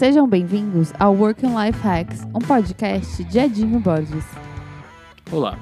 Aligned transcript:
Sejam 0.00 0.26
bem-vindos 0.26 0.94
ao 0.98 1.14
Work 1.14 1.44
and 1.44 1.62
Life 1.62 1.78
Hacks, 1.80 2.22
um 2.34 2.38
podcast 2.38 3.22
de 3.22 3.38
Edinho 3.38 3.78
Borges. 3.78 4.24
Olá, 5.30 5.58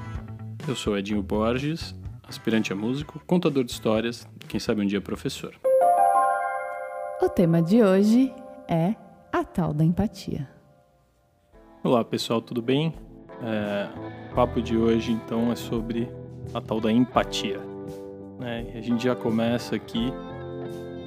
eu 0.65 0.73
sou 0.77 0.97
Edinho 0.97 1.21
Borges, 1.21 1.93
aspirante 2.25 2.71
a 2.71 2.75
músico, 2.75 3.21
contador 3.27 3.65
de 3.65 3.73
histórias, 3.73 4.25
quem 4.47 4.57
sabe 4.57 4.81
um 4.81 4.85
dia 4.87 5.01
professor. 5.01 5.53
O 7.21 7.27
tema 7.27 7.61
de 7.61 7.83
hoje 7.83 8.33
é 8.65 8.95
a 9.29 9.43
tal 9.43 9.73
da 9.73 9.83
empatia. 9.83 10.47
Olá 11.83 12.05
pessoal, 12.05 12.41
tudo 12.41 12.61
bem? 12.61 12.93
É, 13.43 13.89
o 14.31 14.35
papo 14.35 14.61
de 14.61 14.77
hoje 14.77 15.11
então 15.11 15.51
é 15.51 15.55
sobre 15.57 16.09
a 16.53 16.61
tal 16.61 16.79
da 16.79 16.89
empatia. 16.89 17.59
Né? 18.39 18.71
A 18.73 18.79
gente 18.79 19.03
já 19.03 19.17
começa 19.17 19.75
aqui 19.75 20.13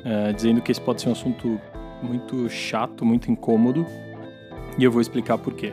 é, 0.05 0.35
dizendo 0.35 0.61
que 0.61 0.71
esse 0.71 0.83
pode 0.83 1.01
ser 1.01 1.09
um 1.09 1.13
assunto 1.13 1.59
muito 2.03 2.49
chato, 2.49 3.05
muito 3.05 3.31
incômodo, 3.31 3.87
e 4.79 4.85
eu 4.85 4.91
vou 4.91 5.01
explicar 5.01 5.39
por 5.39 5.55
quê. 5.55 5.73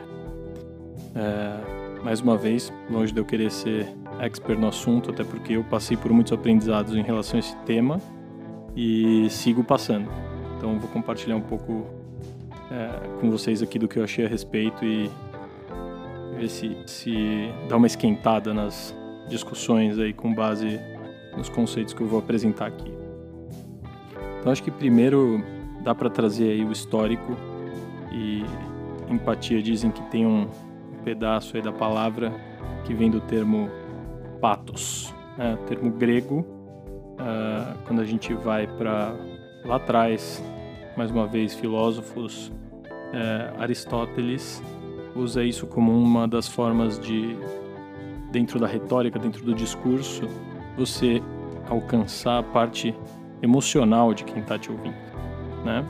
É, 1.14 2.02
mais 2.02 2.20
uma 2.20 2.36
vez, 2.36 2.72
longe 2.90 3.12
de 3.12 3.20
eu 3.20 3.24
querer 3.24 3.50
ser 3.50 3.88
expert 4.20 4.58
no 4.58 4.68
assunto, 4.68 5.10
até 5.10 5.24
porque 5.24 5.54
eu 5.54 5.64
passei 5.64 5.96
por 5.96 6.12
muitos 6.12 6.32
aprendizados 6.32 6.94
em 6.94 7.02
relação 7.02 7.36
a 7.36 7.40
esse 7.40 7.56
tema 7.58 8.00
e 8.76 9.28
sigo 9.30 9.64
passando. 9.64 10.08
Então, 10.56 10.78
vou 10.78 10.88
compartilhar 10.90 11.36
um 11.36 11.40
pouco 11.40 11.86
é, 12.70 13.18
com 13.20 13.30
vocês 13.30 13.62
aqui 13.62 13.78
do 13.78 13.88
que 13.88 13.98
eu 13.98 14.04
achei 14.04 14.24
a 14.24 14.28
respeito 14.28 14.84
e 14.84 15.10
ver 16.36 16.48
se, 16.48 16.76
se 16.86 17.50
dá 17.68 17.76
uma 17.76 17.86
esquentada 17.86 18.54
nas 18.54 18.94
discussões 19.28 19.98
aí 19.98 20.12
com 20.12 20.34
base 20.34 20.80
nos 21.36 21.48
conceitos 21.48 21.94
que 21.94 22.00
eu 22.00 22.06
vou 22.06 22.18
apresentar 22.18 22.66
aqui. 22.66 22.92
Então 24.40 24.50
acho 24.50 24.62
que 24.62 24.70
primeiro 24.70 25.44
dá 25.82 25.94
para 25.94 26.10
trazer 26.10 26.50
aí 26.50 26.64
o 26.64 26.72
histórico 26.72 27.36
e 28.12 28.44
empatia 29.08 29.62
dizem 29.62 29.90
que 29.90 30.02
tem 30.10 30.26
um 30.26 30.46
pedaço 31.04 31.56
aí 31.56 31.62
da 31.62 31.72
palavra 31.72 32.32
que 32.84 32.94
vem 32.94 33.10
do 33.10 33.20
termo 33.20 33.70
patos, 34.40 35.14
né? 35.36 35.58
termo 35.66 35.90
grego. 35.90 36.40
Uh, 36.40 37.78
quando 37.86 38.00
a 38.00 38.04
gente 38.04 38.32
vai 38.32 38.66
para 38.66 39.14
lá 39.64 39.76
atrás, 39.76 40.42
mais 40.96 41.10
uma 41.10 41.26
vez 41.26 41.54
filósofos, 41.54 42.48
uh, 42.48 43.60
Aristóteles 43.60 44.62
usa 45.14 45.42
isso 45.42 45.66
como 45.66 45.92
uma 45.92 46.26
das 46.26 46.48
formas 46.48 46.98
de 46.98 47.36
dentro 48.30 48.58
da 48.58 48.66
retórica, 48.66 49.18
dentro 49.18 49.44
do 49.44 49.54
discurso, 49.54 50.22
você 50.76 51.22
alcançar 51.68 52.38
a 52.38 52.42
parte 52.42 52.94
emocional 53.42 54.14
de 54.14 54.24
quem 54.24 54.40
está 54.40 54.58
te 54.58 54.70
ouvindo, 54.70 54.94
né? 55.64 55.84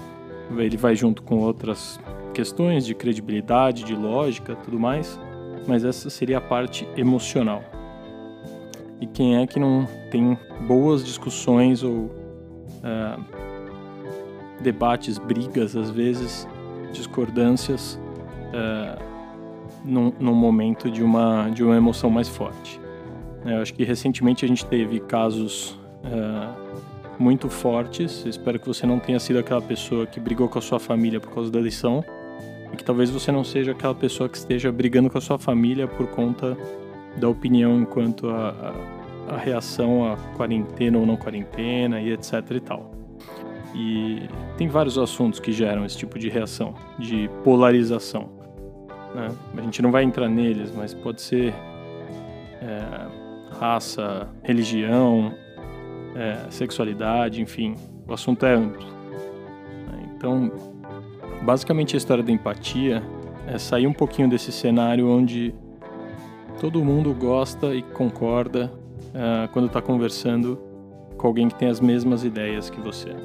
Ele 0.56 0.76
vai 0.76 0.96
junto 0.96 1.22
com 1.22 1.38
outras 1.38 2.00
questões 2.34 2.84
de 2.84 2.94
credibilidade, 2.94 3.84
de 3.84 3.94
lógica, 3.94 4.56
tudo 4.56 4.78
mais, 4.78 5.18
mas 5.66 5.84
essa 5.84 6.10
seria 6.10 6.38
a 6.38 6.40
parte 6.40 6.88
emocional. 6.96 7.62
E 9.00 9.06
quem 9.06 9.36
é 9.36 9.46
que 9.46 9.58
não 9.58 9.86
tem 10.10 10.36
boas 10.66 11.04
discussões 11.04 11.82
ou 11.82 11.92
uh, 11.92 13.24
debates, 14.60 15.18
brigas, 15.18 15.74
às 15.74 15.90
vezes, 15.90 16.46
discordâncias, 16.92 17.98
uh, 18.52 19.02
num, 19.84 20.12
num, 20.20 20.34
momento 20.34 20.90
de 20.90 21.02
uma, 21.02 21.48
de 21.48 21.64
uma 21.64 21.76
emoção 21.76 22.10
mais 22.10 22.28
forte. 22.28 22.80
Eu 23.44 23.62
acho 23.62 23.72
que 23.72 23.84
recentemente 23.84 24.44
a 24.44 24.48
gente 24.48 24.66
teve 24.66 25.00
casos 25.00 25.78
uh, 26.04 26.54
muito 27.20 27.50
fortes. 27.50 28.24
espero 28.24 28.58
que 28.58 28.66
você 28.66 28.86
não 28.86 28.98
tenha 28.98 29.20
sido 29.20 29.38
aquela 29.38 29.60
pessoa 29.60 30.06
que 30.06 30.18
brigou 30.18 30.48
com 30.48 30.58
a 30.58 30.62
sua 30.62 30.80
família 30.80 31.20
por 31.20 31.30
causa 31.32 31.50
da 31.50 31.60
lição 31.60 32.02
e 32.72 32.76
que 32.76 32.82
talvez 32.82 33.10
você 33.10 33.30
não 33.30 33.44
seja 33.44 33.72
aquela 33.72 33.94
pessoa 33.94 34.28
que 34.28 34.38
esteja 34.38 34.72
brigando 34.72 35.10
com 35.10 35.18
a 35.18 35.20
sua 35.20 35.38
família 35.38 35.86
por 35.86 36.06
conta 36.06 36.56
da 37.16 37.28
opinião 37.28 37.78
enquanto 37.80 38.30
a, 38.30 38.74
a, 39.28 39.34
a 39.34 39.36
reação 39.36 40.10
à 40.10 40.16
quarentena 40.36 40.98
ou 40.98 41.04
não 41.04 41.16
quarentena 41.16 42.00
e 42.00 42.10
etc 42.10 42.32
e 42.52 42.60
tal. 42.60 42.90
E 43.74 44.22
tem 44.56 44.66
vários 44.66 44.98
assuntos 44.98 45.38
que 45.38 45.52
geram 45.52 45.84
esse 45.84 45.98
tipo 45.98 46.18
de 46.18 46.28
reação, 46.28 46.74
de 46.98 47.28
polarização. 47.44 48.30
Né? 49.14 49.28
A 49.58 49.60
gente 49.60 49.82
não 49.82 49.92
vai 49.92 50.04
entrar 50.04 50.28
neles, 50.28 50.72
mas 50.74 50.94
pode 50.94 51.20
ser 51.20 51.52
é, 52.62 53.06
raça, 53.58 54.28
religião, 54.42 55.34
é, 56.14 56.50
sexualidade, 56.50 57.40
enfim, 57.40 57.74
o 58.06 58.12
assunto 58.12 58.44
é 58.46 58.54
amplo. 58.54 58.86
Então, 60.16 60.52
basicamente 61.42 61.96
a 61.96 61.98
história 61.98 62.22
da 62.22 62.30
empatia 62.30 63.02
é 63.46 63.58
sair 63.58 63.86
um 63.86 63.92
pouquinho 63.92 64.28
desse 64.28 64.52
cenário 64.52 65.08
onde 65.08 65.54
todo 66.60 66.84
mundo 66.84 67.14
gosta 67.14 67.74
e 67.74 67.82
concorda 67.82 68.70
uh, 69.08 69.48
quando 69.52 69.66
está 69.66 69.80
conversando 69.80 70.58
com 71.16 71.26
alguém 71.26 71.48
que 71.48 71.54
tem 71.54 71.68
as 71.68 71.80
mesmas 71.80 72.22
ideias 72.22 72.68
que 72.68 72.80
você, 72.80 73.10
uh, 73.10 73.16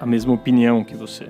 a 0.00 0.06
mesma 0.06 0.34
opinião 0.34 0.82
que 0.82 0.96
você. 0.96 1.28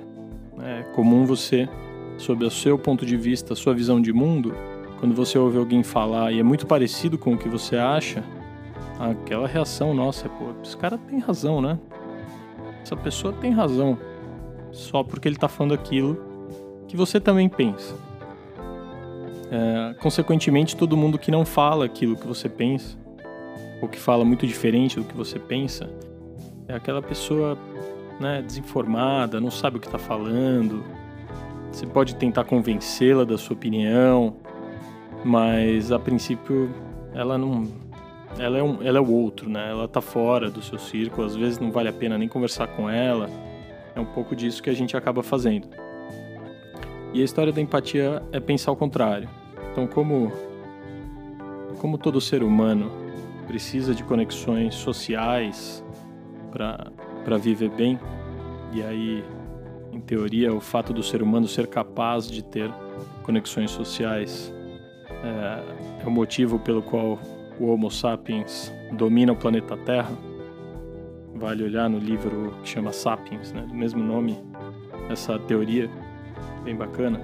É 0.62 0.82
comum 0.94 1.26
você, 1.26 1.68
sob 2.16 2.44
o 2.44 2.50
seu 2.50 2.78
ponto 2.78 3.04
de 3.04 3.16
vista, 3.16 3.54
sua 3.54 3.74
visão 3.74 4.00
de 4.00 4.12
mundo, 4.12 4.54
quando 4.98 5.14
você 5.14 5.38
ouve 5.38 5.58
alguém 5.58 5.82
falar 5.82 6.32
e 6.32 6.40
é 6.40 6.42
muito 6.42 6.66
parecido 6.66 7.18
com 7.18 7.34
o 7.34 7.38
que 7.38 7.48
você 7.48 7.76
acha, 7.76 8.24
aquela 8.98 9.46
reação 9.46 9.92
nossa 9.94 10.28
pô, 10.28 10.52
esse 10.62 10.76
cara 10.76 10.98
tem 10.98 11.18
razão, 11.18 11.60
né? 11.60 11.78
Essa 12.82 12.96
pessoa 12.96 13.32
tem 13.32 13.50
razão. 13.50 13.98
Só 14.72 15.02
porque 15.02 15.26
ele 15.26 15.36
tá 15.36 15.48
falando 15.48 15.74
aquilo 15.74 16.18
que 16.86 16.96
você 16.96 17.18
também 17.18 17.48
pensa. 17.48 17.94
É, 19.50 19.94
consequentemente, 20.00 20.76
todo 20.76 20.96
mundo 20.96 21.18
que 21.18 21.30
não 21.30 21.44
fala 21.44 21.84
aquilo 21.84 22.16
que 22.16 22.26
você 22.26 22.48
pensa, 22.48 22.96
ou 23.80 23.88
que 23.88 23.98
fala 23.98 24.24
muito 24.24 24.46
diferente 24.46 24.96
do 24.96 25.04
que 25.04 25.16
você 25.16 25.38
pensa, 25.38 25.88
é 26.68 26.74
aquela 26.74 27.00
pessoa 27.00 27.56
né, 28.18 28.42
desinformada, 28.42 29.40
não 29.40 29.50
sabe 29.50 29.76
o 29.76 29.80
que 29.80 29.86
está 29.86 29.98
falando. 29.98 30.82
Você 31.70 31.86
pode 31.86 32.16
tentar 32.16 32.44
convencê-la 32.44 33.24
da 33.24 33.36
sua 33.36 33.54
opinião, 33.54 34.36
mas 35.24 35.92
a 35.92 35.98
princípio 35.98 36.70
ela 37.14 37.38
não, 37.38 37.66
ela 38.38 38.58
é, 38.58 38.62
um, 38.62 38.82
ela 38.82 38.98
é 38.98 39.00
o 39.00 39.10
outro, 39.10 39.48
né? 39.48 39.70
Ela 39.70 39.88
tá 39.88 40.00
fora 40.00 40.50
do 40.50 40.62
seu 40.62 40.78
círculo, 40.78 41.26
às 41.26 41.34
vezes 41.34 41.58
não 41.58 41.70
vale 41.70 41.88
a 41.88 41.92
pena 41.92 42.18
nem 42.18 42.28
conversar 42.28 42.66
com 42.68 42.88
ela. 42.88 43.28
É 43.94 44.00
um 44.00 44.04
pouco 44.04 44.36
disso 44.36 44.62
que 44.62 44.70
a 44.70 44.74
gente 44.74 44.96
acaba 44.96 45.22
fazendo. 45.22 45.68
E 47.12 47.22
a 47.22 47.24
história 47.24 47.52
da 47.52 47.60
empatia 47.60 48.22
é 48.32 48.38
pensar 48.38 48.72
o 48.72 48.76
contrário. 48.76 49.28
Então, 49.72 49.86
como 49.86 50.32
como 51.78 51.98
todo 51.98 52.20
ser 52.20 52.42
humano 52.42 52.90
precisa 53.46 53.94
de 53.94 54.02
conexões 54.02 54.74
sociais 54.74 55.84
para 56.50 57.36
viver 57.36 57.70
bem, 57.70 57.98
e 58.72 58.82
aí, 58.82 59.24
em 59.92 60.00
teoria, 60.00 60.52
o 60.52 60.60
fato 60.60 60.92
do 60.92 61.02
ser 61.02 61.22
humano 61.22 61.46
ser 61.46 61.66
capaz 61.66 62.28
de 62.28 62.42
ter 62.42 62.70
conexões 63.22 63.70
sociais 63.70 64.52
é, 65.22 66.02
é 66.02 66.06
o 66.06 66.10
motivo 66.10 66.58
pelo 66.58 66.82
qual 66.82 67.18
o 67.58 67.66
Homo 67.66 67.90
sapiens 67.90 68.72
domina 68.92 69.32
o 69.32 69.36
planeta 69.36 69.76
Terra, 69.76 70.12
vale 71.34 71.62
olhar 71.62 71.88
no 71.88 71.98
livro 71.98 72.54
que 72.62 72.68
chama 72.68 72.92
Sapiens, 72.92 73.52
né, 73.52 73.62
do 73.62 73.74
mesmo 73.74 74.02
nome, 74.02 74.38
essa 75.10 75.38
teoria 75.38 75.90
bem 76.64 76.76
bacana. 76.76 77.20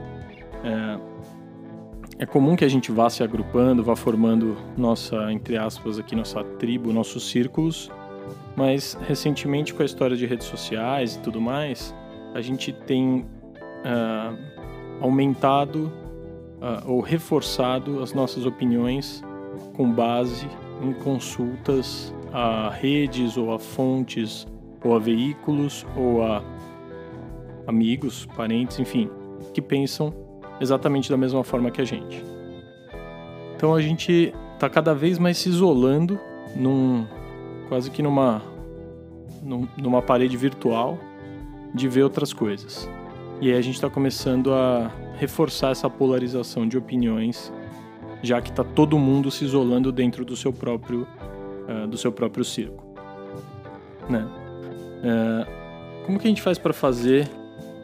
É, 0.65 2.23
é 2.23 2.27
comum 2.27 2.55
que 2.55 2.65
a 2.65 2.69
gente 2.69 2.93
vá 2.93 3.11
se 3.11 3.23
agrupando, 3.23 3.83
vá 3.83 3.97
formando 3.97 4.57
nossa, 4.77 5.33
entre 5.33 5.57
aspas, 5.57 5.99
aqui 5.99 6.15
nossa 6.15 6.45
tribo, 6.45 6.93
nossos 6.93 7.29
círculos, 7.31 7.91
mas 8.55 8.97
recentemente 9.07 9.75
com 9.75 9.83
a 9.83 9.87
história 9.87 10.17
de 10.17 10.27
redes 10.27 10.47
sociais 10.47 11.17
e 11.17 11.21
tudo 11.21 11.41
mais, 11.41 11.95
a 12.35 12.41
gente 12.41 12.73
tem 12.73 13.21
uh, 13.21 14.39
aumentado 15.01 15.93
uh, 16.61 16.91
ou 16.91 17.01
reforçado 17.01 18.03
as 18.03 18.13
nossas 18.13 18.47
opiniões 18.47 19.23
com 19.75 19.91
base 19.91 20.49
em 20.83 20.93
consultas 20.93 22.15
a 22.33 22.71
redes 22.71 23.37
ou 23.37 23.53
a 23.53 23.59
fontes 23.59 24.47
ou 24.85 24.97
a 24.97 24.99
veículos 24.99 25.87
ou 25.97 26.23
a 26.23 26.43
amigos, 27.67 28.27
parentes, 28.37 28.79
enfim, 28.79 29.09
que 29.55 29.63
pensam 29.63 30.13
exatamente 30.61 31.11
da 31.11 31.17
mesma 31.17 31.45
forma 31.45 31.71
que 31.71 31.81
a 31.81 31.85
gente. 31.85 32.25
Então 33.55 33.75
a 33.75 33.81
gente 33.81 34.35
está 34.55 34.69
cada 34.69 34.95
vez 34.95 35.19
mais 35.19 35.39
se 35.39 35.49
isolando 35.49 36.19
num 36.57 37.07
quase 37.69 37.91
que 37.91 38.03
numa 38.03 38.43
num, 39.43 39.67
numa 39.77 40.03
parede 40.03 40.37
virtual 40.37 40.99
de 41.75 41.89
ver 41.89 42.03
outras 42.03 42.33
coisas. 42.33 42.89
E 43.41 43.51
aí 43.51 43.59
a 43.59 43.61
gente 43.61 43.75
está 43.75 43.91
começando 43.91 44.53
a 44.53 44.91
reforçar 45.17 45.71
essa 45.71 45.91
polarização 45.91 46.67
de 46.67 46.79
opiniões 46.79 47.53
já 48.23 48.41
que 48.41 48.51
está 48.51 48.63
todo 48.63 48.99
mundo 48.99 49.31
se 49.31 49.45
isolando 49.45 49.91
dentro 49.91 50.25
do 50.25 50.37
seu 50.37 50.53
próprio, 50.53 51.07
uh, 51.69 51.87
do 51.87 51.99
seu 51.99 52.13
próprio 52.13 52.45
círculo. 52.45 52.95
Né? 54.09 54.27
Uh, 55.03 56.05
como 56.07 56.19
que 56.19 56.27
a 56.27 56.31
gente 56.31 56.43
faz 56.43 56.59
para 56.59 56.73
fazer 56.73 57.29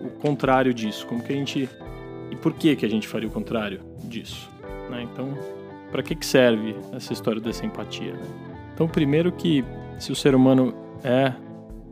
o 0.01 0.09
contrário 0.21 0.73
disso? 0.73 1.07
Como 1.07 1.23
que 1.23 1.33
a 1.33 1.37
gente 1.37 1.69
e 2.31 2.37
por 2.37 2.53
que 2.53 2.77
que 2.77 2.85
a 2.85 2.89
gente 2.89 3.09
faria 3.09 3.29
o 3.29 3.33
contrário 3.33 3.81
disso? 4.05 4.49
Né? 4.91 5.03
Então, 5.03 5.37
para 5.91 6.03
que 6.03 6.15
que 6.15 6.27
serve 6.27 6.77
essa 6.93 7.13
história 7.13 7.41
dessa 7.41 7.65
empatia? 7.65 8.13
Né? 8.13 8.27
Então, 8.75 8.87
primeiro 8.87 9.33
que 9.33 9.65
se 9.99 10.13
o 10.13 10.17
ser 10.17 10.35
humano 10.35 10.75
é 11.03 11.33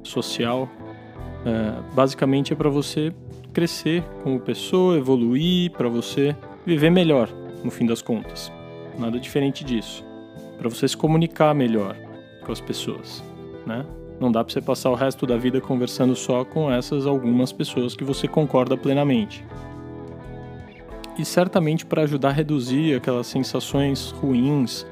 social, 0.03 0.69
é, 1.45 1.95
basicamente 1.95 2.53
é 2.53 2.57
para 2.57 2.69
você 2.69 3.13
crescer 3.53 4.03
como 4.23 4.39
pessoa, 4.39 4.97
evoluir, 4.97 5.71
para 5.73 5.89
você 5.89 6.37
viver 6.65 6.91
melhor, 6.91 7.29
no 7.67 7.71
fim 7.71 7.85
das 7.85 8.01
contas. 8.01 8.51
Nada 8.99 9.21
diferente 9.21 9.63
disso. 9.65 10.05
Para 10.57 10.71
você 10.71 10.89
se 10.89 10.97
comunicar 10.97 11.55
melhor 11.55 11.97
com 12.45 12.53
as 12.53 12.61
pessoas, 12.61 13.23
né? 13.67 13.85
Não 14.19 14.33
dá 14.33 14.43
para 14.43 14.51
você 14.51 14.63
passar 14.63 14.89
o 14.91 14.95
resto 14.95 15.27
da 15.27 15.37
vida 15.37 15.61
conversando 15.61 16.17
só 16.17 16.43
com 16.45 16.73
essas 16.73 17.07
algumas 17.07 17.53
pessoas 17.53 17.95
que 17.95 18.05
você 18.05 18.27
concorda 18.27 18.75
plenamente. 18.75 19.45
E 21.19 21.25
certamente 21.25 21.85
para 21.85 22.03
ajudar 22.03 22.31
a 22.31 22.33
reduzir 22.33 22.95
aquelas 22.95 23.27
sensações 23.27 24.11
ruins 24.13 24.87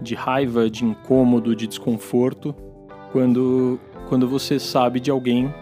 de 0.00 0.14
raiva, 0.14 0.70
de 0.70 0.84
incômodo, 0.84 1.56
de 1.56 1.66
desconforto, 1.66 2.54
quando, 3.10 3.80
quando 4.08 4.28
você 4.28 4.60
sabe 4.60 5.00
de 5.00 5.10
alguém 5.10 5.52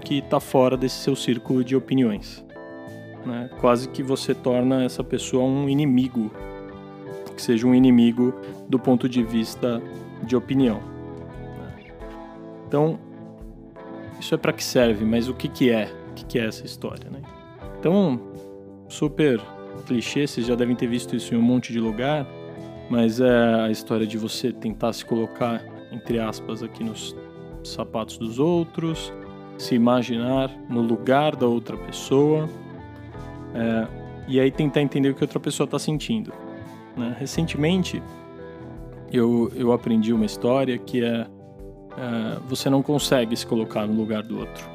que 0.00 0.18
está 0.18 0.40
fora 0.40 0.76
desse 0.76 0.96
seu 0.96 1.14
círculo 1.14 1.62
de 1.62 1.76
opiniões. 1.76 2.42
Né? 3.24 3.50
Quase 3.60 3.88
que 3.88 4.02
você 4.02 4.34
torna 4.34 4.84
essa 4.84 5.04
pessoa 5.04 5.44
um 5.44 5.68
inimigo, 5.68 6.30
que 7.34 7.42
seja 7.42 7.66
um 7.66 7.74
inimigo 7.74 8.34
do 8.68 8.78
ponto 8.78 9.08
de 9.08 9.22
vista 9.22 9.82
de 10.22 10.36
opinião. 10.36 10.80
Então, 12.66 12.98
isso 14.18 14.34
é 14.34 14.38
para 14.38 14.52
que 14.52 14.64
serve, 14.64 15.04
mas 15.04 15.28
o 15.28 15.34
que, 15.34 15.48
que 15.48 15.70
é? 15.70 15.92
O 16.10 16.14
que, 16.14 16.24
que 16.24 16.38
é 16.38 16.46
essa 16.46 16.64
história? 16.64 17.10
Né? 17.10 17.20
Então, 17.78 18.20
super 18.88 19.40
clichê, 19.86 20.26
vocês 20.26 20.46
já 20.46 20.54
devem 20.54 20.76
ter 20.76 20.86
visto 20.86 21.16
isso 21.16 21.34
em 21.34 21.38
um 21.38 21.42
monte 21.42 21.72
de 21.72 21.80
lugar, 21.80 22.26
mas 22.88 23.20
é 23.20 23.54
a 23.62 23.70
história 23.70 24.06
de 24.06 24.16
você 24.16 24.52
tentar 24.52 24.92
se 24.92 25.04
colocar, 25.04 25.62
entre 25.90 26.18
aspas, 26.18 26.62
aqui 26.62 26.84
nos 26.84 27.16
sapatos 27.64 28.18
dos 28.18 28.38
outros, 28.38 29.12
se 29.58 29.74
imaginar 29.74 30.50
no 30.68 30.80
lugar 30.80 31.36
da 31.36 31.46
outra 31.46 31.76
pessoa, 31.76 32.48
é, 33.54 33.86
e 34.28 34.40
aí 34.40 34.50
tentar 34.50 34.80
entender 34.80 35.10
o 35.10 35.14
que 35.14 35.22
outra 35.22 35.40
pessoa 35.40 35.64
está 35.64 35.78
sentindo. 35.78 36.32
Né? 36.96 37.16
Recentemente, 37.18 38.02
eu, 39.12 39.50
eu 39.54 39.72
aprendi 39.72 40.12
uma 40.12 40.24
história 40.24 40.78
que 40.78 41.04
é 41.04 41.22
uh, 41.22 42.40
você 42.48 42.70
não 42.70 42.82
consegue 42.82 43.36
se 43.36 43.46
colocar 43.46 43.86
no 43.86 43.94
lugar 43.94 44.22
do 44.22 44.38
outro. 44.38 44.68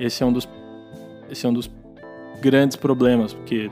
Esse 0.00 0.22
é 0.22 0.26
um 0.26 0.32
dos, 0.32 0.48
esse 1.30 1.44
é 1.44 1.48
um 1.48 1.52
dos 1.52 1.70
grandes 2.40 2.76
problemas, 2.76 3.32
porque 3.32 3.70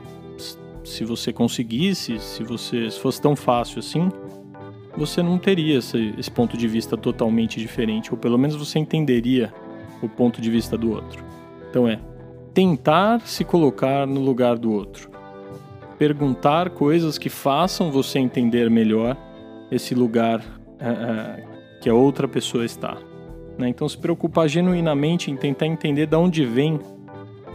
se 0.83 1.03
você 1.03 1.33
conseguisse, 1.33 2.19
se 2.19 2.43
você 2.43 2.89
se 2.89 2.99
fosse 2.99 3.21
tão 3.21 3.35
fácil 3.35 3.79
assim, 3.79 4.09
você 4.95 5.21
não 5.21 5.37
teria 5.37 5.77
esse, 5.79 6.13
esse 6.17 6.29
ponto 6.29 6.57
de 6.57 6.67
vista 6.67 6.97
totalmente 6.97 7.59
diferente, 7.59 8.11
ou 8.11 8.17
pelo 8.17 8.37
menos 8.37 8.55
você 8.55 8.79
entenderia 8.79 9.53
o 10.01 10.09
ponto 10.09 10.41
de 10.41 10.49
vista 10.49 10.77
do 10.77 10.91
outro. 10.91 11.23
Então 11.69 11.87
é 11.87 11.99
tentar 12.53 13.21
se 13.21 13.43
colocar 13.43 14.05
no 14.05 14.19
lugar 14.19 14.57
do 14.57 14.71
outro. 14.71 15.09
Perguntar 15.97 16.71
coisas 16.71 17.17
que 17.17 17.29
façam 17.29 17.91
você 17.91 18.19
entender 18.19 18.69
melhor 18.69 19.15
esse 19.71 19.95
lugar 19.95 20.39
uh, 20.39 21.79
que 21.79 21.89
a 21.89 21.93
outra 21.93 22.27
pessoa 22.27 22.65
está. 22.65 22.97
Né? 23.57 23.69
Então, 23.69 23.87
se 23.87 23.97
preocupar 23.97 24.47
genuinamente 24.47 25.31
em 25.31 25.35
tentar 25.35 25.67
entender 25.67 26.07
de 26.07 26.15
onde 26.15 26.45
vem 26.45 26.79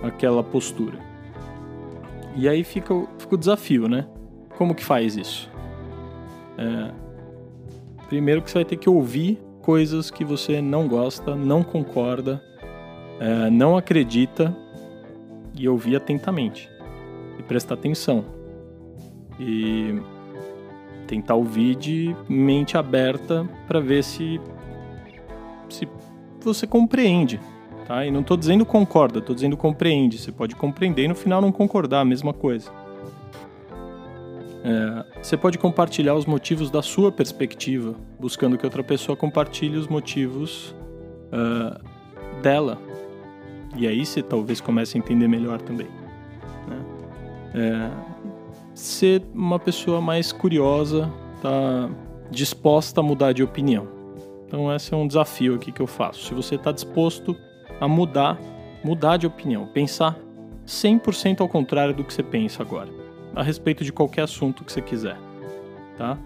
aquela 0.03 0.43
postura. 0.43 0.99
E 2.37 2.49
aí 2.49 2.63
fica, 2.65 2.95
fica 3.19 3.35
o 3.35 3.39
desafio, 3.39 3.89
né? 3.89 4.07
Como 4.57 4.75
que 4.75 4.85
faz 4.85 5.17
isso? 5.17 5.51
É, 6.59 6.91
primeiro 8.09 8.43
que 8.43 8.51
você 8.51 8.59
vai 8.59 8.65
ter 8.65 8.77
que 8.77 8.89
ouvir 8.89 9.39
coisas 9.63 10.11
que 10.11 10.25
você 10.25 10.61
não 10.61 10.87
gosta, 10.87 11.35
não 11.35 11.63
concorda, 11.63 12.43
é, 13.19 13.51
não 13.51 13.77
acredita 13.77 14.57
e 15.59 15.69
ouvir 15.69 15.97
atentamente 15.97 16.71
e 17.39 17.43
prestar 17.43 17.75
atenção. 17.75 18.25
E 19.39 20.01
tentar 21.07 21.35
ouvir 21.35 21.77
de 21.77 22.17
mente 22.29 22.77
aberta 22.77 23.49
para 23.67 23.81
ver 23.81 24.03
se 24.03 24.41
se 25.69 25.89
você 26.41 26.67
compreende, 26.67 27.41
tá? 27.87 28.07
E 28.07 28.11
não 28.11 28.21
estou 28.21 28.37
dizendo 28.37 28.65
concorda, 28.65 29.19
estou 29.19 29.35
dizendo 29.35 29.57
compreende. 29.57 30.19
Você 30.19 30.31
pode 30.31 30.55
compreender 30.55 31.05
e 31.05 31.09
no 31.09 31.15
final 31.15 31.41
não 31.41 31.51
concordar, 31.51 32.01
a 32.01 32.05
mesma 32.05 32.33
coisa. 32.33 32.71
É, 34.65 35.23
você 35.23 35.37
pode 35.37 35.59
compartilhar 35.59 36.15
os 36.15 36.27
motivos 36.27 36.71
da 36.71 36.83
sua 36.83 37.13
perspectiva, 37.13 37.95
buscando 38.19 38.59
que 38.59 38.65
outra 38.65 38.83
pessoa 38.83 39.17
compartilhe 39.17 39.77
os 39.77 39.87
motivos 39.87 40.75
uh, 41.33 42.43
dela. 42.43 42.79
E 43.77 43.87
aí 43.87 44.05
você 44.05 44.23
talvez 44.23 44.61
comece 44.61 44.97
a 44.97 44.99
entender 44.99 45.29
melhor 45.29 45.61
também. 45.61 45.89
Né? 46.67 46.85
É, 47.55 47.91
ser 48.75 49.23
uma 49.35 49.59
pessoa 49.59 50.01
mais 50.01 50.33
curiosa, 50.33 51.11
tá 51.43 51.91
disposta 52.31 53.01
a 53.01 53.03
mudar 53.03 53.33
de 53.33 53.43
opinião. 53.43 53.87
Então 54.47 54.73
esse 54.75 54.93
é 54.93 54.97
um 54.97 55.07
desafio 55.07 55.55
aqui 55.55 55.73
que 55.73 55.81
eu 55.81 55.87
faço. 55.87 56.25
Se 56.25 56.35
você 56.35 56.55
está 56.55 56.73
disposto 56.73 57.37
a 57.81 57.89
mudar, 57.89 58.39
mudar 58.83 59.17
de 59.17 59.27
opinião, 59.27 59.67
pensar 59.67 60.17
100% 60.67 61.41
ao 61.41 61.49
contrário 61.49 61.95
do 61.95 62.05
que 62.05 62.13
você 62.13 62.23
pensa 62.23 62.63
agora, 62.63 62.89
a 63.35 63.43
respeito 63.43 63.85
de 63.85 63.93
qualquer 63.93 64.23
assunto 64.23 64.65
que 64.65 64.73
você 64.73 64.83
quiser, 64.83 65.17
tá? 65.97 66.19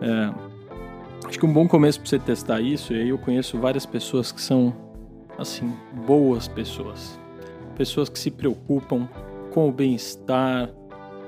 É, 0.00 1.28
acho 1.28 1.38
que 1.38 1.46
um 1.46 1.52
bom 1.52 1.68
começo 1.68 2.00
para 2.00 2.08
você 2.08 2.18
testar 2.18 2.60
isso, 2.60 2.92
e 2.92 3.00
aí 3.00 3.08
eu 3.08 3.18
conheço 3.18 3.58
várias 3.58 3.84
pessoas 3.84 4.32
que 4.32 4.40
são, 4.40 4.74
assim, 5.38 5.72
boas 6.06 6.48
pessoas. 6.48 7.18
Pessoas 7.76 8.08
que 8.08 8.18
se 8.18 8.30
preocupam 8.30 9.08
com 9.52 9.68
o 9.68 9.72
bem-estar, 9.72 10.70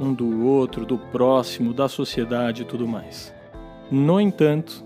um 0.00 0.12
do 0.12 0.46
outro, 0.46 0.84
do 0.84 0.98
próximo, 0.98 1.72
da 1.72 1.88
sociedade 1.88 2.62
e 2.62 2.64
tudo 2.64 2.86
mais. 2.86 3.34
No 3.90 4.20
entanto, 4.20 4.84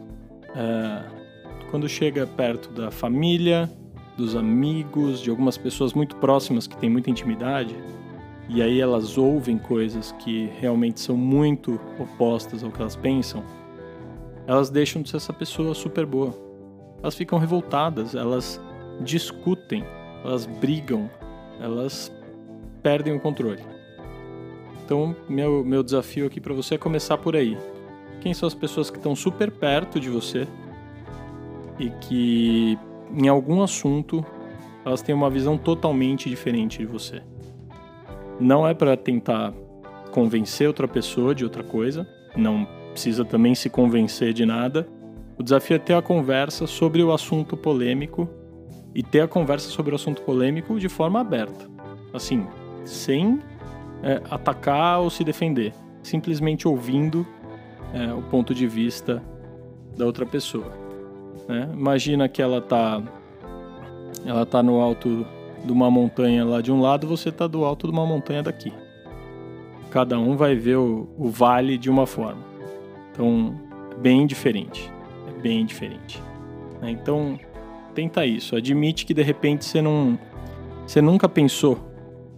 é, 0.54 1.02
quando 1.70 1.88
chega 1.88 2.26
perto 2.26 2.70
da 2.72 2.90
família, 2.90 3.70
dos 4.16 4.36
amigos, 4.36 5.20
de 5.20 5.30
algumas 5.30 5.56
pessoas 5.56 5.94
muito 5.94 6.16
próximas 6.16 6.66
que 6.66 6.76
têm 6.76 6.90
muita 6.90 7.10
intimidade, 7.10 7.74
e 8.48 8.60
aí 8.60 8.80
elas 8.80 9.16
ouvem 9.16 9.56
coisas 9.56 10.12
que 10.18 10.50
realmente 10.58 11.00
são 11.00 11.16
muito 11.16 11.80
opostas 11.98 12.64
ao 12.64 12.70
que 12.70 12.80
elas 12.80 12.96
pensam, 12.96 13.42
elas 14.46 14.68
deixam 14.68 15.00
de 15.00 15.08
ser 15.08 15.18
essa 15.18 15.32
pessoa 15.32 15.74
super 15.74 16.04
boa. 16.04 16.34
Elas 17.00 17.14
ficam 17.14 17.38
revoltadas, 17.38 18.14
elas 18.14 18.60
discutem, 19.00 19.84
elas 20.24 20.46
brigam, 20.46 21.10
elas 21.60 22.12
perdem 22.82 23.14
o 23.14 23.20
controle. 23.20 23.62
Então, 24.84 25.14
meu, 25.28 25.64
meu 25.64 25.82
desafio 25.82 26.26
aqui 26.26 26.40
para 26.40 26.52
você 26.52 26.74
é 26.74 26.78
começar 26.78 27.16
por 27.18 27.36
aí. 27.36 27.56
Quem 28.20 28.34
são 28.34 28.46
as 28.46 28.54
pessoas 28.54 28.90
que 28.90 28.96
estão 28.96 29.14
super 29.14 29.50
perto 29.50 29.98
de 29.98 30.10
você 30.10 30.46
e 31.78 31.90
que, 31.90 32.78
em 33.14 33.28
algum 33.28 33.62
assunto, 33.62 34.24
elas 34.84 35.00
têm 35.00 35.14
uma 35.14 35.30
visão 35.30 35.56
totalmente 35.56 36.28
diferente 36.28 36.78
de 36.78 36.86
você? 36.86 37.22
Não 38.38 38.66
é 38.66 38.74
para 38.74 38.96
tentar 38.96 39.54
convencer 40.10 40.66
outra 40.66 40.88
pessoa 40.88 41.34
de 41.34 41.44
outra 41.44 41.62
coisa, 41.62 42.06
não 42.36 42.66
precisa 42.90 43.24
também 43.24 43.54
se 43.54 43.70
convencer 43.70 44.32
de 44.32 44.44
nada. 44.44 44.86
O 45.38 45.42
desafio 45.42 45.76
é 45.76 45.78
ter 45.78 45.94
a 45.94 46.02
conversa 46.02 46.66
sobre 46.66 47.02
o 47.02 47.12
assunto 47.12 47.56
polêmico 47.56 48.28
e 48.94 49.02
ter 49.02 49.20
a 49.20 49.28
conversa 49.28 49.68
sobre 49.70 49.92
o 49.92 49.96
assunto 49.96 50.22
polêmico 50.22 50.78
de 50.78 50.88
forma 50.88 51.20
aberta. 51.20 51.68
Assim, 52.12 52.46
sem 52.84 53.38
é, 54.02 54.20
atacar 54.30 55.00
ou 55.00 55.10
se 55.10 55.22
defender, 55.22 55.72
simplesmente 56.02 56.66
ouvindo 56.66 57.26
é, 57.92 58.12
o 58.12 58.22
ponto 58.22 58.54
de 58.54 58.66
vista 58.66 59.22
da 59.96 60.04
outra 60.04 60.26
pessoa. 60.26 60.72
Né? 61.48 61.68
Imagina 61.72 62.28
que 62.28 62.40
ela 62.40 62.60
tá, 62.60 63.02
ela 64.24 64.46
tá 64.46 64.62
no 64.62 64.80
alto 64.80 65.26
de 65.64 65.72
uma 65.72 65.90
montanha 65.90 66.44
lá 66.44 66.60
de 66.60 66.72
um 66.72 66.80
lado, 66.80 67.06
você 67.06 67.30
tá 67.30 67.46
do 67.46 67.64
alto 67.64 67.86
de 67.86 67.92
uma 67.92 68.06
montanha 68.06 68.42
daqui. 68.42 68.72
Cada 69.90 70.18
um 70.18 70.36
vai 70.36 70.54
ver 70.54 70.76
o, 70.76 71.08
o 71.18 71.28
vale 71.28 71.76
de 71.76 71.90
uma 71.90 72.06
forma. 72.06 72.42
Então, 73.12 73.54
é 73.90 73.94
bem 73.96 74.26
diferente. 74.26 74.90
É 75.28 75.40
bem 75.40 75.66
diferente. 75.66 76.22
Né? 76.80 76.92
Então, 76.92 77.38
tenta 78.00 78.24
isso. 78.24 78.56
Admite 78.56 79.04
que 79.04 79.12
de 79.12 79.22
repente 79.22 79.64
você 79.64 79.82
não, 79.82 80.18
você 80.86 81.02
nunca 81.02 81.28
pensou 81.28 81.78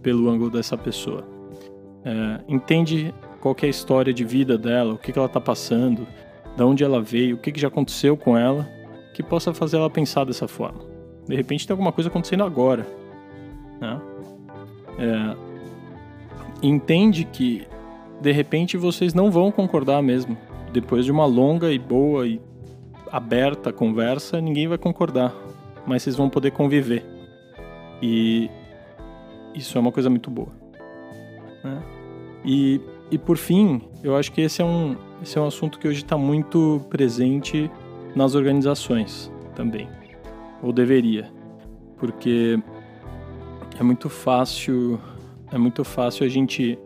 pelo 0.01 0.29
ângulo 0.29 0.49
dessa 0.49 0.77
pessoa 0.77 1.33
é, 2.05 2.41
entende 2.47 3.13
qual 3.39 3.55
é 3.61 3.65
a 3.65 3.69
história 3.69 4.13
de 4.13 4.23
vida 4.23 4.57
dela, 4.57 4.93
o 4.93 4.97
que, 4.97 5.11
que 5.11 5.17
ela 5.17 5.27
está 5.27 5.39
passando, 5.39 6.07
de 6.55 6.63
onde 6.63 6.83
ela 6.83 7.01
veio, 7.01 7.35
o 7.35 7.39
que, 7.39 7.51
que 7.51 7.59
já 7.59 7.67
aconteceu 7.67 8.15
com 8.15 8.37
ela, 8.37 8.69
que 9.13 9.23
possa 9.23 9.53
fazer 9.53 9.77
ela 9.77 9.89
pensar 9.89 10.25
dessa 10.25 10.47
forma. 10.47 10.81
De 11.27 11.35
repente 11.35 11.65
tem 11.65 11.73
alguma 11.73 11.91
coisa 11.91 12.09
acontecendo 12.09 12.43
agora, 12.43 12.85
né? 13.79 14.01
É, 14.99 15.35
entende 16.61 17.23
que 17.23 17.65
de 18.21 18.31
repente 18.31 18.77
vocês 18.77 19.13
não 19.13 19.31
vão 19.31 19.51
concordar 19.51 20.01
mesmo. 20.01 20.37
Depois 20.71 21.05
de 21.05 21.11
uma 21.11 21.25
longa 21.25 21.71
e 21.71 21.79
boa 21.79 22.27
e 22.27 22.41
aberta 23.11 23.71
conversa, 23.71 24.41
ninguém 24.41 24.67
vai 24.67 24.77
concordar, 24.77 25.33
mas 25.85 26.03
vocês 26.03 26.15
vão 26.15 26.29
poder 26.29 26.51
conviver. 26.51 27.05
E 28.01 28.49
isso 29.53 29.77
é 29.77 29.81
uma 29.81 29.91
coisa 29.91 30.09
muito 30.09 30.29
boa. 30.29 30.49
Né? 31.63 31.81
E, 32.45 32.81
e 33.09 33.17
por 33.17 33.37
fim, 33.37 33.81
eu 34.03 34.15
acho 34.15 34.31
que 34.31 34.41
esse 34.41 34.61
é 34.61 34.65
um, 34.65 34.95
esse 35.21 35.37
é 35.37 35.41
um 35.41 35.47
assunto 35.47 35.79
que 35.79 35.87
hoje 35.87 36.03
está 36.03 36.17
muito 36.17 36.85
presente 36.89 37.71
nas 38.15 38.35
organizações 38.35 39.31
também, 39.55 39.87
ou 40.61 40.73
deveria, 40.73 41.31
porque 41.97 42.59
é 43.79 43.83
muito 43.83 44.09
fácil, 44.09 44.99
é 45.51 45.57
muito 45.57 45.83
fácil 45.83 46.25
a 46.25 46.29
gente 46.29 46.77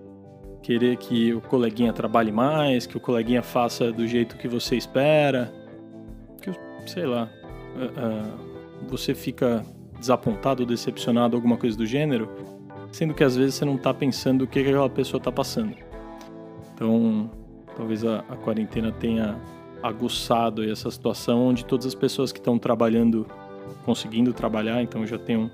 querer 0.62 0.98
que 0.98 1.34
o 1.34 1.42
coleguinha 1.42 1.94
trabalhe 1.94 2.32
mais, 2.32 2.86
que 2.86 2.98
o 2.98 3.00
coleguinha 3.00 3.42
faça 3.42 3.92
do 3.92 4.08
jeito 4.08 4.38
que 4.38 4.48
você 4.48 4.75
espera, 4.75 5.54
que 6.42 6.51
sei 6.86 7.06
lá, 7.06 7.30
uh, 7.75 7.86
uh, 7.86 8.47
você 8.88 9.13
fica 9.13 9.63
desapontado, 10.00 10.65
decepcionado, 10.65 11.36
alguma 11.36 11.57
coisa 11.57 11.77
do 11.77 11.86
gênero, 11.86 12.29
sendo 12.91 13.13
que 13.13 13.24
às 13.24 13.36
vezes 13.36 13.55
você 13.55 13.65
não 13.65 13.75
está 13.75 13.93
pensando 13.93 14.43
o 14.43 14.48
que 14.48 14.60
aquela 14.60 14.89
pessoa 14.89 15.19
está 15.19 15.31
passando. 15.31 15.75
Então, 16.74 17.29
talvez 17.75 18.05
a, 18.05 18.19
a 18.29 18.36
quarentena 18.36 18.91
tenha 18.91 19.39
aguçado 19.81 20.63
essa 20.63 20.89
situação 20.89 21.48
onde 21.48 21.65
todas 21.65 21.86
as 21.86 21.96
pessoas 21.96 22.31
que 22.31 22.39
estão 22.39 22.57
trabalhando, 22.57 23.25
conseguindo 23.86 24.34
trabalhar, 24.34 24.81
então 24.81 25.05
já 25.05 25.17
tem 25.17 25.38
um, 25.38 25.50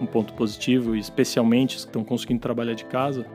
um 0.00 0.06
ponto 0.06 0.32
positivo, 0.34 0.96
especialmente 0.96 1.76
as 1.76 1.84
que 1.84 1.90
estão 1.90 2.04
conseguindo 2.04 2.40
trabalhar 2.40 2.74
de 2.74 2.84
casa, 2.84 3.26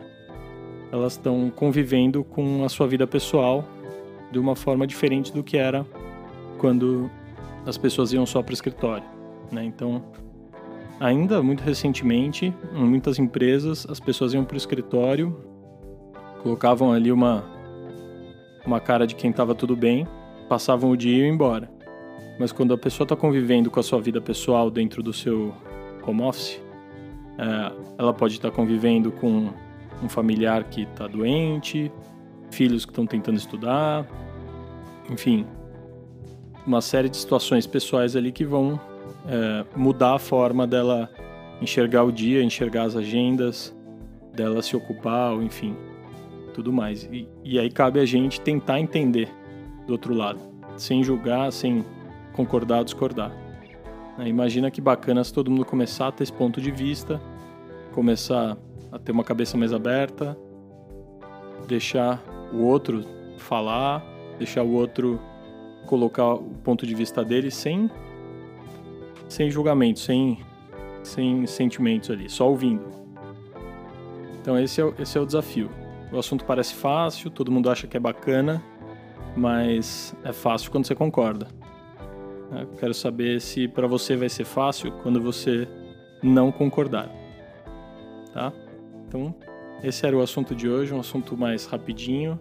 elas 0.91 1.13
estão 1.13 1.51
convivendo 1.55 2.23
com 2.23 2.63
a 2.63 2.69
sua 2.69 2.87
vida 2.87 3.05
pessoal 3.05 3.63
de 4.31 4.39
uma 4.39 4.55
forma 4.55 4.85
diferente 4.85 5.31
do 5.33 5.43
que 5.43 5.57
era 5.57 5.85
quando 6.57 7.09
as 7.65 7.77
pessoas 7.77 8.13
iam 8.13 8.25
só 8.25 8.41
para 8.41 8.51
o 8.51 8.53
escritório. 8.53 9.05
Né? 9.51 9.63
Então, 9.63 10.03
ainda 10.99 11.41
muito 11.41 11.61
recentemente, 11.61 12.53
em 12.73 12.83
muitas 12.83 13.19
empresas, 13.19 13.87
as 13.89 13.99
pessoas 13.99 14.33
iam 14.33 14.43
para 14.43 14.55
o 14.55 14.57
escritório, 14.57 15.35
colocavam 16.43 16.91
ali 16.91 17.11
uma, 17.11 17.43
uma 18.65 18.79
cara 18.79 19.05
de 19.05 19.15
quem 19.15 19.31
estava 19.31 19.53
tudo 19.55 19.75
bem, 19.75 20.07
passavam 20.47 20.89
o 20.89 20.97
dia 20.97 21.17
e 21.17 21.19
iam 21.19 21.33
embora. 21.33 21.69
Mas 22.39 22.51
quando 22.51 22.73
a 22.73 22.77
pessoa 22.77 23.05
está 23.05 23.15
convivendo 23.15 23.69
com 23.69 23.79
a 23.79 23.83
sua 23.83 23.99
vida 23.99 24.21
pessoal 24.21 24.71
dentro 24.71 25.03
do 25.03 25.11
seu 25.11 25.53
home 26.05 26.21
office, 26.21 26.61
é, 27.37 27.71
ela 27.97 28.13
pode 28.13 28.35
estar 28.35 28.49
tá 28.49 28.55
convivendo 28.55 29.11
com 29.11 29.49
um 30.01 30.07
familiar 30.07 30.63
que 30.63 30.83
está 30.83 31.07
doente, 31.07 31.91
filhos 32.49 32.85
que 32.85 32.91
estão 32.91 33.05
tentando 33.05 33.37
estudar, 33.37 34.07
enfim, 35.09 35.45
uma 36.69 36.81
série 36.81 37.09
de 37.09 37.17
situações 37.17 37.65
pessoais 37.65 38.15
ali 38.15 38.31
que 38.31 38.45
vão 38.45 38.79
é, 39.27 39.65
mudar 39.75 40.13
a 40.13 40.19
forma 40.19 40.67
dela 40.67 41.09
enxergar 41.59 42.03
o 42.03 42.11
dia, 42.11 42.43
enxergar 42.43 42.83
as 42.83 42.95
agendas, 42.95 43.75
dela 44.35 44.61
se 44.61 44.75
ocupar, 44.75 45.33
enfim, 45.41 45.75
tudo 46.53 46.71
mais. 46.71 47.09
E, 47.11 47.27
e 47.43 47.57
aí 47.57 47.71
cabe 47.71 47.99
a 47.99 48.05
gente 48.05 48.39
tentar 48.39 48.79
entender 48.79 49.27
do 49.87 49.93
outro 49.93 50.13
lado, 50.13 50.39
sem 50.77 51.03
julgar, 51.03 51.51
sem 51.51 51.83
concordar 52.33 52.83
discordar. 52.83 53.31
Imagina 54.23 54.69
que 54.69 54.79
bacana 54.79 55.23
se 55.23 55.33
todo 55.33 55.49
mundo 55.49 55.65
começar 55.65 56.09
a 56.09 56.11
ter 56.11 56.23
esse 56.23 56.33
ponto 56.33 56.61
de 56.61 56.69
vista, 56.69 57.19
começar 57.93 58.55
a 58.91 58.99
ter 58.99 59.11
uma 59.11 59.23
cabeça 59.23 59.57
mais 59.57 59.73
aberta, 59.73 60.37
deixar 61.67 62.21
o 62.53 62.61
outro 62.61 63.03
falar, 63.37 64.05
deixar 64.37 64.61
o 64.61 64.71
outro 64.73 65.19
colocar 65.85 66.33
o 66.33 66.53
ponto 66.63 66.85
de 66.85 66.93
vista 66.93 67.23
dele 67.23 67.51
sem 67.51 67.89
sem 69.27 69.49
julgamento, 69.49 69.99
sem 69.99 70.39
sem 71.03 71.45
sentimentos 71.45 72.09
ali, 72.09 72.29
só 72.29 72.49
ouvindo. 72.49 72.85
Então 74.41 74.57
esse 74.57 74.81
é, 74.81 74.93
esse 74.99 75.17
é 75.17 75.21
o 75.21 75.25
desafio. 75.25 75.69
O 76.11 76.17
assunto 76.17 76.43
parece 76.45 76.73
fácil, 76.73 77.29
todo 77.29 77.51
mundo 77.51 77.69
acha 77.69 77.85
que 77.87 77.95
é 77.95 77.99
bacana, 77.99 78.63
mas 79.35 80.15
é 80.23 80.33
fácil 80.33 80.71
quando 80.71 80.85
você 80.85 80.95
concorda. 80.95 81.47
Eu 82.51 82.67
quero 82.79 82.93
saber 82.93 83.39
se 83.39 83.67
para 83.67 83.85
você 83.85 84.15
vai 84.15 84.27
ser 84.27 84.43
fácil 84.43 84.91
quando 85.03 85.21
você 85.21 85.67
não 86.23 86.51
concordar. 86.51 87.09
Tá? 88.33 88.51
Então, 89.07 89.35
esse 89.83 90.05
era 90.05 90.17
o 90.17 90.21
assunto 90.21 90.55
de 90.55 90.67
hoje, 90.67 90.93
um 90.93 90.99
assunto 90.99 91.37
mais 91.37 91.65
rapidinho, 91.65 92.39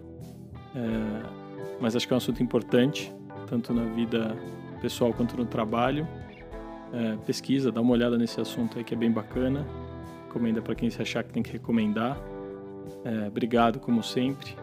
é, 0.75 1.79
mas 1.79 1.95
acho 1.95 2.07
que 2.07 2.13
é 2.13 2.15
um 2.15 2.17
assunto 2.17 2.41
importante, 2.41 3.13
tanto 3.49 3.73
na 3.73 3.83
vida 3.83 4.35
pessoal 4.81 5.13
quanto 5.13 5.35
no 5.35 5.45
trabalho. 5.45 6.07
É, 6.93 7.17
pesquisa, 7.25 7.71
dá 7.71 7.81
uma 7.81 7.93
olhada 7.93 8.17
nesse 8.17 8.39
assunto 8.39 8.77
aí 8.77 8.83
que 8.83 8.93
é 8.93 8.97
bem 8.97 9.11
bacana. 9.11 9.65
Recomenda 10.27 10.61
para 10.61 10.75
quem 10.75 10.89
se 10.89 11.01
achar 11.01 11.23
que 11.23 11.31
tem 11.31 11.41
que 11.41 11.51
recomendar. 11.51 12.17
É, 13.03 13.27
obrigado, 13.27 13.79
como 13.79 14.03
sempre. 14.03 14.55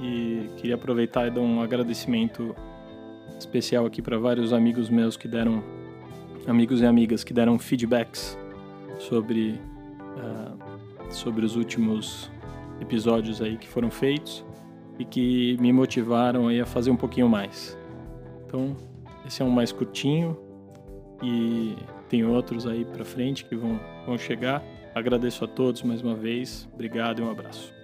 E 0.00 0.50
queria 0.56 0.74
aproveitar 0.74 1.26
e 1.26 1.30
dar 1.30 1.40
um 1.40 1.60
agradecimento 1.60 2.54
especial 3.38 3.86
aqui 3.86 4.02
para 4.02 4.18
vários 4.18 4.52
amigos 4.52 4.90
meus 4.90 5.16
que 5.16 5.28
deram, 5.28 5.62
amigos 6.46 6.80
e 6.80 6.86
amigas 6.86 7.24
que 7.24 7.32
deram 7.32 7.58
feedbacks 7.58 8.38
sobre 8.98 9.60
uh, 10.16 11.12
sobre 11.12 11.44
os 11.44 11.56
últimos 11.56 12.30
episódios 12.80 13.40
aí 13.40 13.56
que 13.56 13.68
foram 13.68 13.90
feitos 13.90 14.44
e 14.98 15.04
que 15.04 15.56
me 15.60 15.72
motivaram 15.72 16.48
aí 16.48 16.60
a 16.60 16.66
fazer 16.66 16.90
um 16.90 16.96
pouquinho 16.96 17.28
mais. 17.28 17.75
Então, 18.46 18.76
esse 19.26 19.42
é 19.42 19.44
um 19.44 19.50
mais 19.50 19.72
curtinho 19.72 20.38
e 21.22 21.76
tem 22.08 22.24
outros 22.24 22.66
aí 22.66 22.84
para 22.84 23.04
frente 23.04 23.44
que 23.44 23.56
vão, 23.56 23.80
vão 24.06 24.16
chegar. 24.16 24.62
Agradeço 24.94 25.44
a 25.44 25.48
todos 25.48 25.82
mais 25.82 26.00
uma 26.00 26.14
vez. 26.14 26.66
Obrigado 26.72 27.20
e 27.20 27.22
um 27.22 27.30
abraço. 27.30 27.74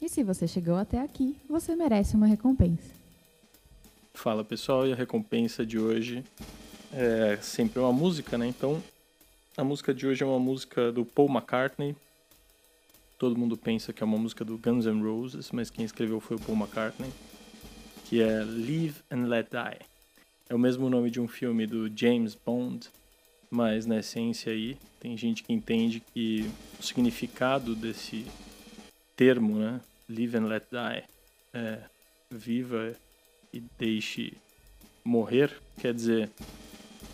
E 0.00 0.08
se 0.08 0.22
você 0.22 0.46
chegou 0.46 0.76
até 0.76 1.00
aqui, 1.00 1.36
você 1.48 1.74
merece 1.74 2.14
uma 2.14 2.26
recompensa. 2.26 2.92
Fala 4.12 4.44
pessoal, 4.44 4.86
e 4.86 4.92
a 4.92 4.96
recompensa 4.96 5.64
de 5.64 5.78
hoje 5.78 6.22
é 6.92 7.38
sempre 7.40 7.80
uma 7.80 7.92
música, 7.92 8.36
né? 8.36 8.46
Então 8.46 8.80
a 9.56 9.64
música 9.64 9.94
de 9.94 10.06
hoje 10.06 10.22
é 10.22 10.26
uma 10.26 10.38
música 10.38 10.92
do 10.92 11.04
Paul 11.04 11.28
McCartney. 11.28 11.96
Todo 13.18 13.38
mundo 13.38 13.56
pensa 13.56 13.92
que 13.92 14.02
é 14.02 14.06
uma 14.06 14.18
música 14.18 14.44
do 14.44 14.58
Guns 14.58 14.84
N' 14.84 15.02
Roses, 15.02 15.50
mas 15.50 15.70
quem 15.70 15.84
escreveu 15.84 16.20
foi 16.20 16.36
o 16.36 16.40
Paul 16.40 16.58
McCartney, 16.58 17.10
que 18.14 18.22
é 18.22 18.44
Live 18.44 18.94
and 19.10 19.26
Let 19.26 19.48
Die. 19.50 19.84
É 20.48 20.54
o 20.54 20.58
mesmo 20.58 20.88
nome 20.88 21.10
de 21.10 21.20
um 21.20 21.26
filme 21.26 21.66
do 21.66 21.90
James 21.98 22.36
Bond, 22.36 22.88
mas 23.50 23.86
na 23.86 23.98
essência 23.98 24.52
aí 24.52 24.76
tem 25.00 25.16
gente 25.16 25.42
que 25.42 25.52
entende 25.52 25.98
que 25.98 26.48
o 26.78 26.82
significado 26.84 27.74
desse 27.74 28.24
termo, 29.16 29.58
né, 29.58 29.80
Live 30.08 30.36
and 30.36 30.46
Let 30.46 30.62
Die, 30.70 31.04
é 31.54 31.80
viva 32.30 32.94
e 33.52 33.60
deixe 33.76 34.34
morrer, 35.04 35.50
quer 35.80 35.92
dizer, 35.92 36.30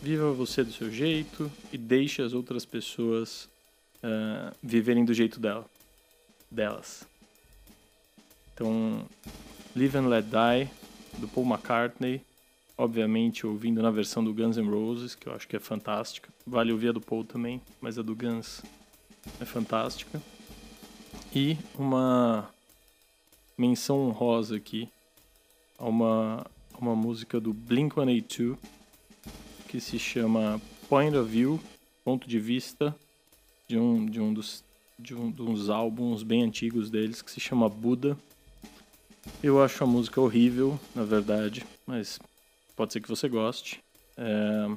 Viva 0.03 0.31
você 0.33 0.63
do 0.63 0.73
seu 0.73 0.91
jeito 0.91 1.51
e 1.73 1.79
deixe 1.79 2.21
as 2.21 2.35
outras 2.35 2.67
pessoas 2.67 3.49
uh, 4.05 4.55
viverem 4.63 5.07
do 5.07 5.15
jeito 5.15 5.41
dela, 5.41 5.65
delas. 6.51 7.07
Então, 8.53 9.07
Live 9.75 9.97
and 9.97 10.09
Let 10.09 10.27
Die, 10.27 10.80
do 11.19 11.29
Paul 11.29 11.47
McCartney, 11.47 12.23
obviamente 12.77 13.47
ouvindo 13.47 13.83
na 13.83 13.91
versão 13.91 14.25
do 14.25 14.33
Guns 14.33 14.57
N' 14.57 14.71
Roses, 14.71 15.15
que 15.15 15.29
eu 15.29 15.35
acho 15.35 15.47
que 15.47 15.57
é 15.57 15.61
fantástica. 15.61 16.29
Vale 16.47 16.73
ouvir 16.73 16.89
a 16.89 16.93
do 16.93 17.01
Paul 17.01 17.25
também, 17.25 17.61
mas 17.81 17.99
a 17.99 18.03
do 18.03 18.15
Guns 18.15 18.63
é 19.41 19.45
fantástica. 19.45 20.21
E 21.35 21.57
uma 21.79 22.49
menção 23.57 24.09
honrosa 24.09 24.57
aqui 24.57 24.89
a 25.79 25.87
uma, 25.87 26.47
uma 26.79 26.97
música 26.97 27.41
do 27.41 27.53
Blink-182, 27.53 28.57
que 29.69 29.81
se 29.81 29.99
chama 29.99 30.61
Point 30.89 31.17
of 31.17 31.31
View, 31.31 31.61
ponto 32.05 32.29
de 32.29 32.41
vista, 32.41 32.95
de 33.69 33.79
um, 33.79 34.07
de 34.07 34.21
um 34.21 34.35
dos 34.35 34.65
de, 35.01 35.15
um, 35.15 35.35
uns 35.39 35.71
álbuns 35.71 36.23
bem 36.23 36.43
antigos 36.43 36.91
deles 36.91 37.23
que 37.23 37.31
se 37.31 37.41
chama 37.41 37.69
Buda. 37.69 38.17
Eu 39.43 39.63
acho 39.63 39.83
a 39.85 39.87
música 39.87 40.21
horrível, 40.21 40.79
na 40.95 41.05
verdade, 41.05 41.65
mas 41.87 42.19
pode 42.77 42.93
ser 42.93 43.01
que 43.01 43.09
você 43.09 43.29
goste. 43.29 43.83
É, 44.17 44.77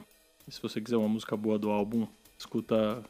se 0.49 0.61
você 0.61 0.79
quiser 0.81 0.97
uma 0.97 1.07
música 1.07 1.35
boa 1.35 1.57
do 1.57 1.69
álbum, 1.69 2.07
escuta 2.37 3.03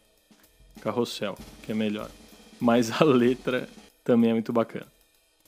Carrossel, 0.82 1.38
que 1.64 1.72
é 1.72 1.76
melhor. 1.76 2.10
Mas 2.60 2.92
a 3.02 3.04
letra 3.04 3.68
também 4.04 4.30
é 4.30 4.34
muito 4.34 4.54
bacana. 4.54 4.88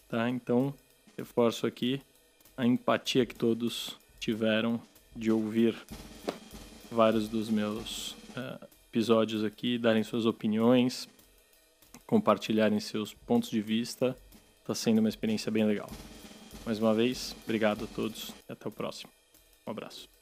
Tá? 0.07 0.29
Então, 0.29 0.73
reforço 1.17 1.65
aqui 1.65 2.01
a 2.57 2.65
empatia 2.65 3.25
que 3.25 3.35
todos 3.35 3.97
tiveram 4.19 4.81
de 5.15 5.31
ouvir 5.31 5.75
vários 6.91 7.27
dos 7.27 7.49
meus 7.49 8.11
uh, 8.11 8.65
episódios 8.89 9.43
aqui, 9.43 9.77
darem 9.77 10.03
suas 10.03 10.25
opiniões, 10.25 11.07
compartilharem 12.07 12.79
seus 12.79 13.13
pontos 13.13 13.49
de 13.49 13.61
vista. 13.61 14.15
Está 14.65 14.73
sendo 14.73 14.97
uma 14.97 15.09
experiência 15.09 15.51
bem 15.51 15.63
legal. 15.63 15.87
Mais 16.65 16.79
uma 16.79 16.91
vez, 16.91 17.35
obrigado 17.43 17.83
a 17.83 17.87
todos 17.87 18.33
e 18.49 18.51
até 18.51 18.67
o 18.67 18.71
próximo. 18.71 19.11
Um 19.67 19.69
abraço. 19.69 20.14